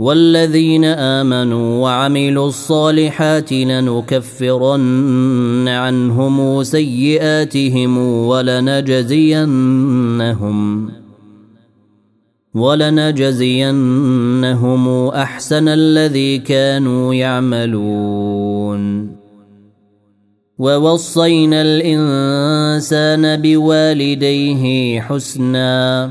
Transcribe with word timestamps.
والذين 0.00 0.84
آمنوا 0.84 1.82
وعملوا 1.82 2.48
الصالحات 2.48 3.52
لنكفرن 3.52 4.88
عنهم 5.68 6.62
سيئاتهم 6.62 7.98
ولنجزينهم 8.26 9.48
ولنجزينهم 12.54 13.88
أحسن 15.08 15.68
الذي 15.68 16.38
كانوا 16.38 17.14
يعملون. 17.14 19.10
ووصينا 20.58 21.62
الإنسان 21.62 23.42
بوالديه 23.42 25.00
حسنا 25.00 26.10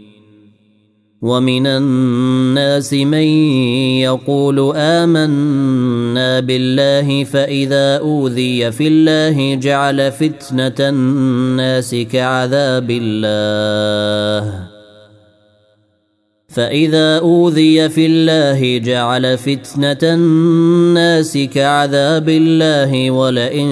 ومن 1.21 1.67
الناس 1.67 2.93
من 2.93 3.27
يقول 4.01 4.73
آمنا 4.75 6.39
بالله 6.39 7.23
فإذا 7.23 7.97
أوذي 7.97 8.71
في 8.71 8.87
الله 8.87 9.55
جعل 9.55 10.11
فتنة 10.11 10.89
الناس 10.89 11.95
كعذاب 11.95 12.91
الله. 12.91 14.67
فإذا 16.49 17.17
أوذي 17.17 17.89
في 17.89 18.05
الله 18.05 18.77
جعل 18.77 19.37
فتنة 19.37 19.97
الناس 20.03 21.37
كعذاب 21.37 22.29
الله 22.29 23.11
ولئن 23.11 23.69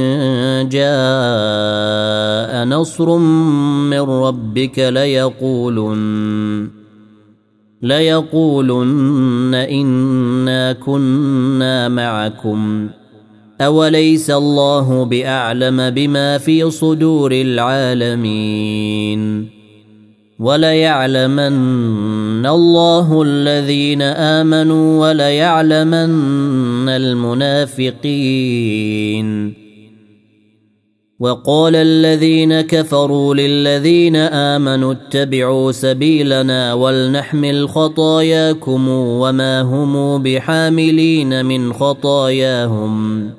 جاء 0.71 2.65
نصر 2.65 3.17
من 3.17 3.99
ربك 3.99 4.79
ليقولن 4.79 6.78
ليقولن 7.81 9.55
إنا 9.55 10.73
كنا 10.73 11.89
معكم. 11.89 12.89
أوليس 13.61 14.29
الله 14.29 15.05
بأعلم 15.05 15.89
بما 15.89 16.37
في 16.37 16.71
صدور 16.71 17.31
العالمين؟ 17.31 19.19
وليعلمن 20.39 22.45
الله 22.45 23.21
الذين 23.25 24.01
آمنوا 24.01 25.07
وليعلمن 25.07 26.89
المنافقين. 26.89 27.99
وقال 31.19 31.75
الذين 31.75 32.61
كفروا 32.61 33.35
للذين 33.35 34.15
آمنوا 34.15 34.91
اتبعوا 34.91 35.71
سبيلنا 35.71 36.73
ولنحمل 36.73 37.69
خطاياكم 37.69 38.87
وما 38.89 39.61
هم 39.61 40.23
بحاملين 40.23 41.45
من 41.45 41.73
خطاياهم 41.73 43.29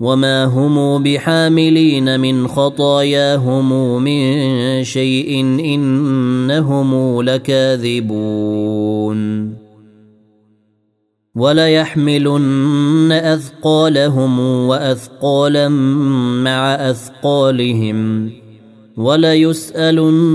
وما 0.00 0.44
هم 0.44 1.02
بحاملين 1.02 2.20
من 2.20 2.48
خطاياهم 2.48 4.02
من 4.02 4.84
شيء 4.84 5.40
إنهم 5.64 7.22
لكاذبون 7.22 8.70
وليحملن 11.34 13.12
أثقالهم 13.12 14.40
وأثقالا 14.40 15.68
مع 16.44 16.74
أثقالهم 16.74 18.30
وليسألن 18.96 20.30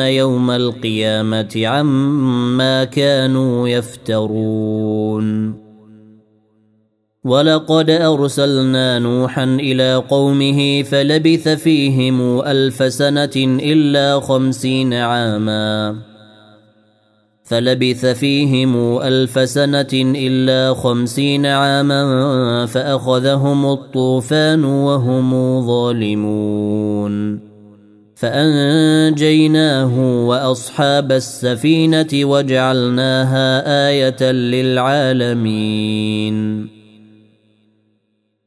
يوم 0.00 0.50
القيامة 0.50 1.62
عما 1.66 2.84
كانوا 2.84 3.68
يفترون 3.68 5.54
ولقد 7.24 7.90
أرسلنا 7.90 8.98
نوحا 8.98 9.44
إلى 9.44 9.94
قومه 9.94 10.82
فلبث 10.82 11.48
فيهم 11.48 12.40
ألف 12.40 12.92
سنة 12.92 13.32
إلا 13.36 14.20
خمسين 14.20 14.94
عاما 14.94 16.09
فلبث 17.50 18.06
فيهم 18.06 18.98
ألف 18.98 19.48
سنة 19.48 19.88
إلا 19.92 20.74
خمسين 20.74 21.46
عاما 21.46 22.66
فأخذهم 22.66 23.66
الطوفان 23.66 24.64
وهم 24.64 25.60
ظالمون. 25.66 27.40
فأنجيناه 28.14 30.26
وأصحاب 30.26 31.12
السفينة 31.12 32.06
وجعلناها 32.14 33.88
آية 33.88 34.32
للعالمين. 34.32 35.80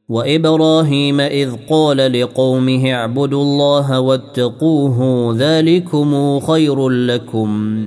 وإبراهيم 0.08 1.20
إذ 1.20 1.50
قال 1.70 2.22
لقومه 2.22 2.92
اعبدوا 2.92 3.42
الله 3.42 4.00
واتقوه 4.00 5.34
ذلكم 5.38 6.40
خير 6.40 6.88
لكم. 6.88 7.86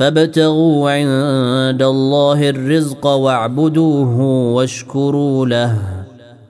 فابتغوا 0.00 0.90
عند 0.90 1.82
الله 1.82 2.50
الرزق 2.50 3.06
واعبدوه 3.06 4.20
واشكروا 4.54 5.46
له. 5.46 6.04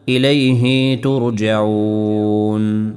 إليه 0.08 1.00
ترجعون. 1.00 2.94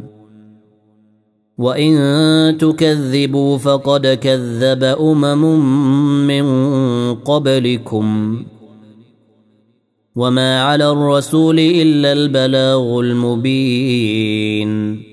وإن 1.57 2.57
تكذبوا 2.57 3.57
فقد 3.57 4.07
كذب 4.07 4.83
أمم 4.83 5.59
من 6.27 6.45
قبلكم. 7.15 8.37
وما 10.15 10.61
على 10.61 10.91
الرسول 10.91 11.59
إلا 11.59 12.13
البلاغ 12.13 12.99
المبين. 12.99 15.12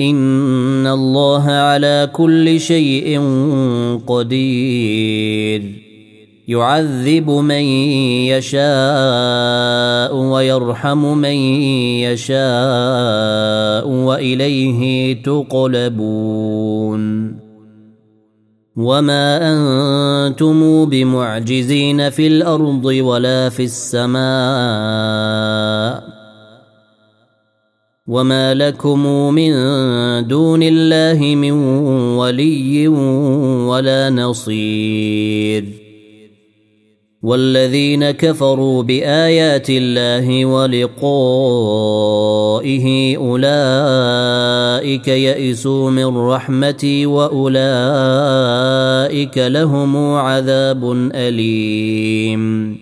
ان 0.00 0.86
الله 0.86 1.50
على 1.50 2.10
كل 2.12 2.60
شيء 2.60 3.20
قدير. 4.06 5.82
يعذب 6.48 7.30
من 7.30 7.62
يشاء 8.32 10.16
ويرحم 10.16 11.18
من 11.18 11.34
يشاء 12.08 13.88
واليه 13.88 15.22
تقلبون. 15.22 17.02
وما 18.76 19.38
أنتم 19.42 20.84
بمعجزين 20.84 22.10
في 22.10 22.26
الأرض 22.26 22.84
ولا 22.84 23.48
في 23.48 23.64
السماء. 23.64 24.22
وما 28.06 28.54
لكم 28.54 29.34
من 29.34 29.52
دون 30.26 30.62
الله 30.62 31.34
من 31.34 31.52
ولي 32.18 32.88
ولا 33.68 34.10
نصير 34.10 35.64
والذين 37.22 38.10
كفروا 38.10 38.82
بايات 38.82 39.66
الله 39.70 40.44
ولقائه 40.46 41.16
اولئك 43.16 45.08
يئسوا 45.08 45.90
من 45.90 46.16
رحمتي 46.16 47.06
واولئك 47.06 47.38
لهم 49.38 49.96
عذاب 50.14 50.92
اليم 51.14 52.81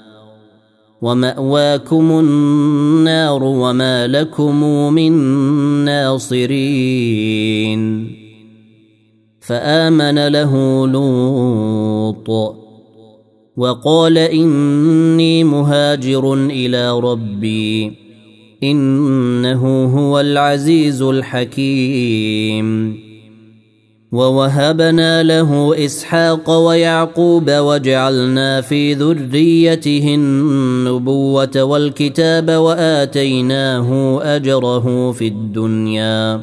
ومأواكم 1.01 2.19
النار 2.19 3.43
وما 3.43 4.07
لكم 4.07 4.63
من 4.93 5.11
ناصرين. 5.85 7.81
فآمن 9.41 10.27
له 10.27 10.87
لوط 10.87 12.29
وقال 13.57 14.17
إني 14.17 15.43
مهاجر 15.43 16.33
إلى 16.33 16.99
ربي 16.99 17.91
إنه 18.63 19.85
هو 19.85 20.19
العزيز 20.19 21.01
الحكيم. 21.01 22.97
ووهبنا 24.11 25.23
له 25.23 25.85
إسحاق 25.85 26.49
ويعقوب 26.49 27.51
وجعلنا 27.51 28.61
في 28.61 28.93
ذريته 28.93 30.15
النبوة 30.15 31.63
والكتاب 31.63 32.51
وآتيناه 32.51 34.19
أجره 34.35 35.11
في 35.11 35.27
الدنيا. 35.27 36.41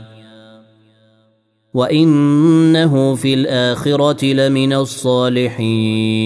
وإنه 1.74 3.14
في 3.14 3.34
الآخرة 3.34 4.24
لمن 4.24 4.72
الصالحين. 4.72 6.18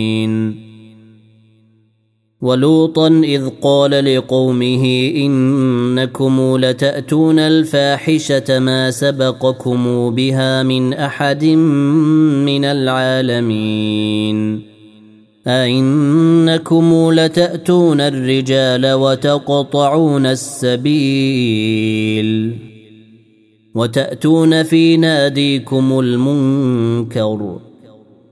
ولوطا 2.42 3.08
إذ 3.08 3.48
قال 3.62 4.16
لقومه 4.16 5.12
إنكم 5.16 6.56
لتأتون 6.56 7.38
الفاحشة 7.38 8.58
ما 8.58 8.90
سبقكم 8.90 10.10
بها 10.10 10.62
من 10.62 10.92
أحد 10.92 11.44
من 12.44 12.64
العالمين. 12.64 14.62
أئنكم 15.46 17.12
لتأتون 17.12 18.00
الرجال 18.00 18.92
وتقطعون 18.92 20.26
السبيل. 20.26 20.92
وتأتون 23.74 24.62
في 24.62 24.96
ناديكم 24.96 26.00
المنكر. 26.00 27.71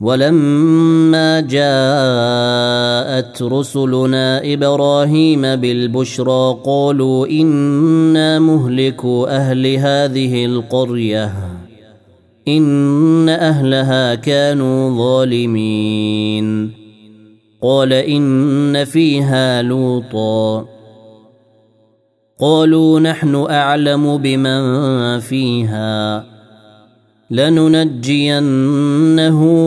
ولما 0.00 1.40
جاءت 1.40 3.42
رسلنا 3.42 4.52
إبراهيم 4.52 5.40
بالبشرى 5.40 6.58
قالوا 6.64 7.26
إنا 7.26 8.38
مهلكوا 8.38 9.36
أهل 9.36 9.66
هذه 9.66 10.44
القرية. 10.44 11.32
إن 12.48 13.28
أهلها 13.28 14.14
كانوا 14.14 14.98
ظالمين. 14.98 16.72
قال 17.62 17.92
إن 17.92 18.84
فيها 18.84 19.62
لوطا. 19.62 20.66
قالوا 22.40 23.00
نحن 23.00 23.46
أعلم 23.50 24.16
بمن 24.16 25.20
فيها. 25.20 26.33
لننجينه 27.30 28.08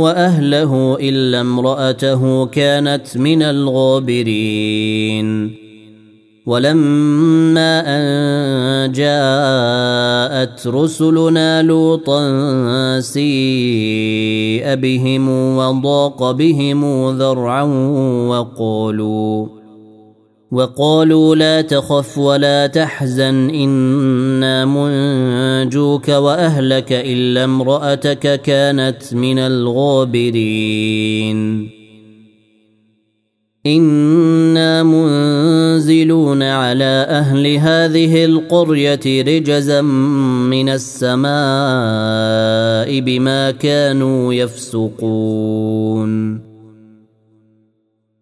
وأهله 0.04 0.98
إلا 1.00 1.42
امرأته 1.42 2.46
كانت 2.46 3.18
من 3.18 3.42
الغابرين. 3.44 5.28
ولما 6.48 7.84
أن 7.86 8.92
جاءت 8.92 10.68
رسلنا 10.68 11.62
لوطا 11.62 12.20
سيء 13.00 14.76
بهم 14.76 15.30
وضاق 15.58 16.32
بهم 16.32 17.10
ذرعا 17.18 17.64
وقالوا 18.30 19.57
وقالوا 20.52 21.36
لا 21.36 21.62
تخف 21.62 22.18
ولا 22.18 22.68
تحزن 22.68 23.50
إنا 23.50 24.66
منجوك 24.66 26.10
وأهلك 26.10 26.92
إلا 26.92 27.44
امرأتك 27.44 28.42
كانت 28.42 29.14
من 29.14 29.40
الغابرين. 29.40 30.58
إنا 33.66 34.84
منزلون 34.84 36.44
على 36.44 37.06
أهل 37.10 37.48
هذه 37.48 38.26
القرية 38.26 39.00
رجزا 39.06 39.82
من 39.82 40.70
السماء 40.70 41.30
بما 43.00 43.52
كانوا 43.52 44.34
يفسقون. 44.34 45.68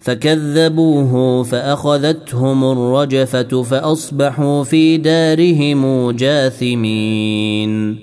فكذبوه 0.00 1.42
فأخذتهم 1.42 2.64
الرجفة 2.64 3.62
فأصبحوا 3.62 4.64
في 4.64 4.96
دارهم 4.96 6.10
جاثمين. 6.10 7.98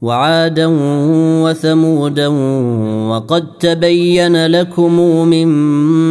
وعادا 0.00 0.66
وثمودا 1.44 2.26
وقد 3.08 3.58
تبين 3.58 4.46
لكم 4.46 5.00
من 5.28 5.48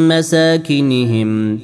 مساكنهم 0.07 1.59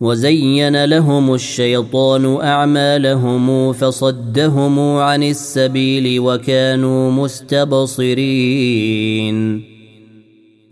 وزين 0.00 0.84
لهم 0.84 1.34
الشيطان 1.34 2.40
أعمالهم 2.40 3.72
فصدهم 3.72 4.78
عن 4.78 5.22
السبيل 5.22 6.20
وكانوا 6.20 7.10
مستبصرين. 7.10 8.38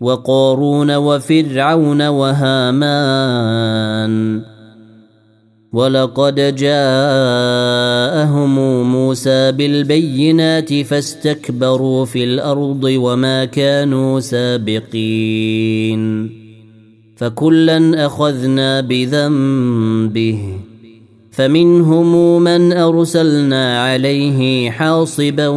وقارون 0.01 0.95
وفرعون 0.95 2.01
وهامان 2.07 3.37
ولقد 5.73 6.55
جاءهم 6.55 8.01
موسى 8.91 9.51
بالبينات 9.51 10.73
فاستكبروا 10.73 12.05
في 12.05 12.23
الأرض 12.23 12.83
وما 12.83 13.45
كانوا 13.45 14.19
سابقين 14.19 15.57
فكلا 17.15 18.05
أخذنا 18.05 18.81
بذنبه 18.81 20.39
فمنهم 21.31 22.41
من 22.43 22.73
أرسلنا 22.73 23.83
عليه 23.83 24.69
حاصبا 24.69 25.47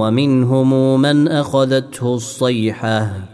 ومنهم 0.00 1.00
من 1.00 1.28
أخذته 1.28 2.14
الصيحة 2.14 3.33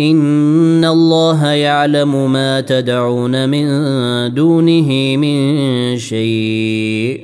ان 0.00 0.84
الله 0.84 1.46
يعلم 1.46 2.32
ما 2.32 2.60
تدعون 2.60 3.48
من 3.48 3.64
دونه 4.34 5.16
من 5.16 5.96
شيء 5.98 7.20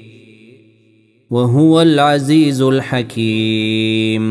وهو 1.30 1.82
العزيز 1.82 2.62
الحكيم 2.62 4.26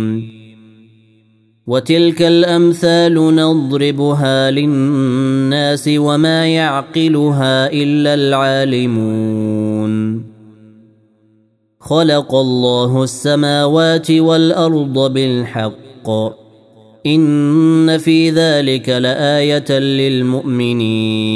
وتلك 1.68 2.22
الامثال 2.22 3.36
نضربها 3.36 4.52
للناس 4.52 5.90
وما 5.98 6.48
يعقلها 6.48 7.72
الا 7.72 8.14
العالمون 8.14 9.96
خلق 11.80 12.36
الله 12.36 13.04
السماوات 13.04 14.12
والارض 14.12 15.14
بالحق 15.14 16.10
إن 17.06 17.98
في 17.98 18.30
ذلك 18.30 18.90
لآية 18.90 19.80
للمؤمنين. 19.80 21.36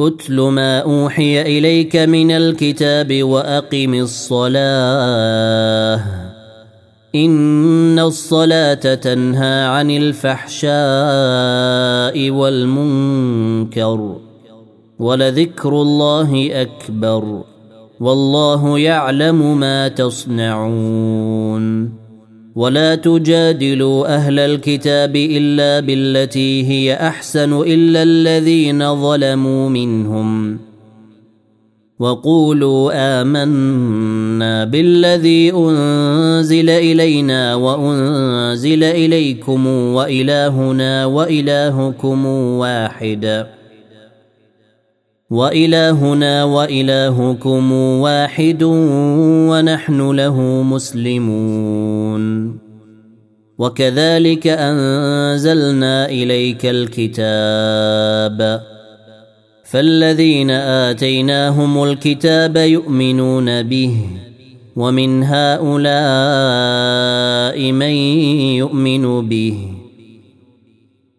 اتل 0.00 0.40
ما 0.40 0.78
أوحي 0.78 1.42
إليك 1.42 1.96
من 1.96 2.30
الكتاب 2.30 3.22
وأقم 3.22 3.94
الصلاة. 3.94 6.00
إن 7.14 7.98
الصلاة 7.98 8.94
تنهى 8.94 9.64
عن 9.64 9.90
الفحشاء 9.90 10.70
والمنكر 12.30 14.16
ولذكر 14.98 15.82
الله 15.82 16.48
أكبر. 16.52 17.42
والله 18.00 18.78
يعلم 18.78 19.60
ما 19.60 19.88
تصنعون. 19.88 21.95
ولا 22.56 22.94
تجادلوا 22.94 24.14
أهل 24.14 24.38
الكتاب 24.38 25.16
الا 25.16 25.80
بالتي 25.80 26.68
هي 26.68 26.94
احسن 26.94 27.52
الا 27.52 28.02
الذين 28.02 29.02
ظلموا 29.02 29.68
منهم 29.68 30.58
وقولوا 31.98 32.92
امنا 33.22 34.64
بالذي 34.64 35.52
انزل 35.52 36.70
الينا 36.70 37.54
وانزل 37.54 38.84
اليكم 38.84 39.66
والهنا 39.66 41.06
والهكم 41.06 42.26
واحد 42.26 43.46
وإلهنا 45.30 46.44
وإلهكم 46.44 47.72
واحد 47.72 48.62
ونحن 49.50 50.10
له 50.10 50.40
مسلمون. 50.62 52.56
وكذلك 53.58 54.46
أنزلنا 54.46 56.08
إليك 56.08 56.66
الكتاب. 56.66 58.60
فالذين 59.64 60.50
آتيناهم 60.50 61.84
الكتاب 61.84 62.56
يؤمنون 62.56 63.62
به 63.62 63.96
ومن 64.76 65.22
هؤلاء 65.22 65.62
من 67.72 67.92
يؤمن 68.62 69.28
به. 69.28 69.75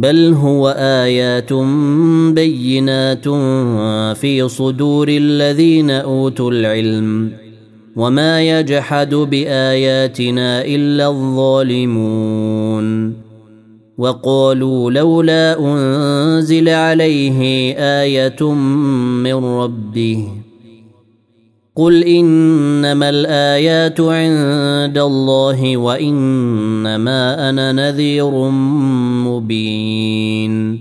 بل 0.00 0.34
هو 0.34 0.68
آيات 0.78 1.52
بينات 2.32 3.28
في 4.18 4.48
صدور 4.48 5.08
الذين 5.08 5.90
أوتوا 5.90 6.50
العلم 6.50 7.32
وما 7.96 8.42
يجحد 8.42 9.14
بآياتنا 9.14 10.64
إلا 10.64 11.08
الظالمون 11.08 12.86
وقالوا 13.98 14.90
لولا 14.90 15.58
أنزل 15.60 16.68
عليه 16.68 17.74
آية 17.76 18.52
من 19.22 19.44
ربه 19.44 20.28
قل 21.76 22.04
انما 22.04 23.08
الايات 23.10 24.00
عند 24.00 24.98
الله 24.98 25.76
وانما 25.76 27.50
أنا 27.50 27.72
نذير 27.72 28.30
مبين 29.26 30.80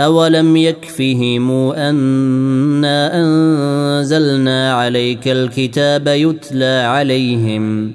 اولم 0.00 0.56
يكفهم 0.56 1.50
انا 1.72 3.20
انزلنا 3.20 4.72
عليك 4.72 5.28
الكتاب 5.28 6.08
يتلى 6.08 6.82
عليهم 6.86 7.92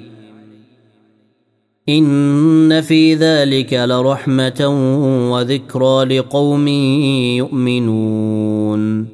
ان 1.88 2.80
في 2.80 3.14
ذلك 3.14 3.74
لرحمه 3.74 4.68
وذكرى 5.32 6.18
لقوم 6.18 6.68
يؤمنون 7.38 9.13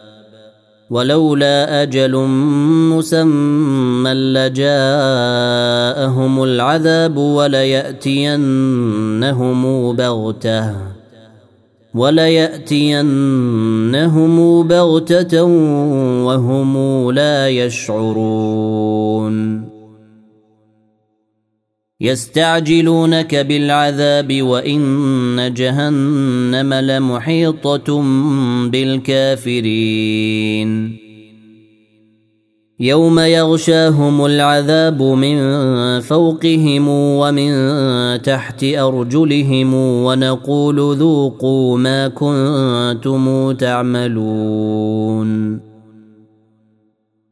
ولولا 0.91 1.81
أجل 1.83 2.15
مسمى 2.91 4.13
لجاءهم 4.13 4.73
العذاب 6.43 7.17
وليأتينهم 7.17 8.41
بغتة 9.95 10.75
وليأتينهم 11.93 13.07
بغتة 14.67 15.43
وهم 16.23 17.11
لا 17.11 17.49
يشعرون. 17.49 18.51
يستعجلونك 22.01 23.35
بالعذاب 23.35 24.41
وإن 24.41 25.53
جهنم 25.53 26.73
لمحيطة 26.73 28.01
بالكافرين. 28.69 30.21
يوم 32.79 33.19
يغشاهم 33.19 34.25
العذاب 34.25 35.01
من 35.03 35.39
فوقهم 35.99 36.87
ومن 36.87 37.51
تحت 38.21 38.63
أرجلهم 38.63 39.73
ونقول 39.73 40.97
ذوقوا 40.97 41.77
ما 41.77 42.07
كنتم 42.07 43.51
تعملون. 43.51 44.91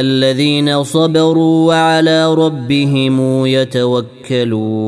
الذين 0.00 0.82
صبروا 0.82 1.68
وعلى 1.68 2.34
ربهم 2.34 3.46
يتوكلون. 3.46 4.78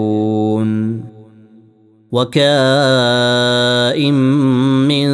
وكائن 2.12 2.54
من 4.90 5.08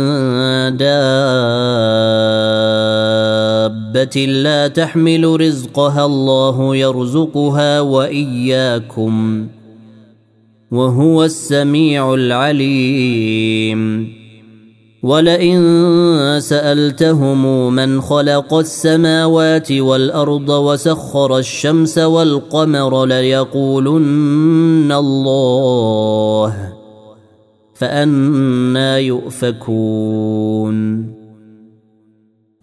دابة 0.77 1.37
لا 4.27 4.69
تحمل 4.69 5.41
رزقها 5.41 6.05
الله 6.07 6.77
يرزقها 6.77 7.81
وإياكم 7.81 9.47
وهو 10.73 11.25
السميع 11.25 12.15
العليم. 12.15 14.13
ولئن 15.07 16.39
سألتهم 16.41 17.73
من 17.75 18.01
خلق 18.01 18.55
السماوات 18.55 19.73
والأرض 19.73 20.49
وسخر 20.49 21.39
الشمس 21.39 21.99
والقمر 21.99 23.05
ليقولن 23.07 24.93
الله 24.93 26.73
فأنا 27.75 28.99
يؤفكون. 28.99 30.77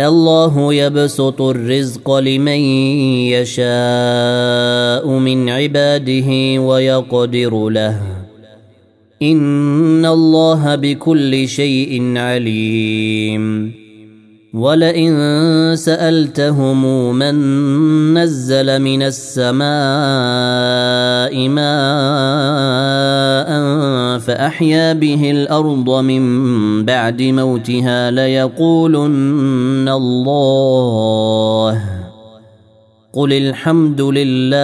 الله 0.02 0.74
يبسط 0.74 1.42
الرزق 1.42 2.12
لمن 2.12 2.60
يشاء 3.40 5.08
من 5.08 5.50
عباده 5.50 6.60
ويقدر 6.62 7.70
له 7.70 8.13
ان 9.24 10.06
الله 10.06 10.76
بكل 10.76 11.48
شيء 11.48 12.18
عليم 12.18 13.72
ولئن 14.54 15.74
سالتهم 15.76 17.16
من 17.16 17.34
نزل 18.14 18.82
من 18.82 19.02
السماء 19.04 19.64
ماء 21.50 21.64
فاحيا 24.20 24.94
به 24.94 25.32
الأرض 25.32 25.90
من 25.90 26.86
بعد 26.86 27.22
موتها 27.22 28.12
ليقولن 28.12 29.90
الله 29.90 31.84
قل 33.14 33.34
الحمد 33.34 34.02
لله 34.02 34.64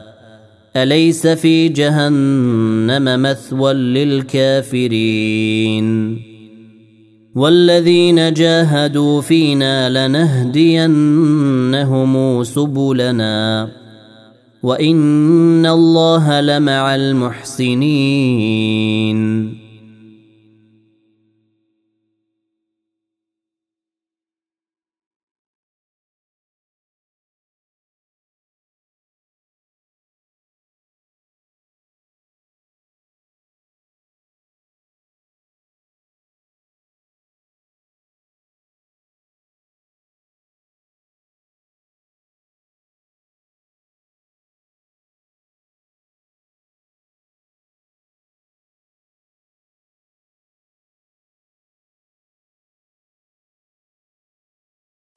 أليس 0.75 1.27
في 1.27 1.67
جهنم 1.67 3.21
مثوى 3.21 3.73
للكافرين؟ 3.73 4.91
والذين 7.35 8.33
جاهدوا 8.33 9.21
فينا 9.21 10.07
لنهدينهم 10.07 10.93
سبلنا 12.43 13.69
وإن 14.63 15.65
الله 15.65 16.41
لمع 16.41 16.95
المحسنين. 16.95 17.91